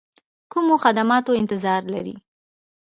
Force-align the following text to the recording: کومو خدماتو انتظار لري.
کومو 0.51 0.75
خدماتو 0.83 1.31
انتظار 1.41 1.81
لري. 1.93 2.15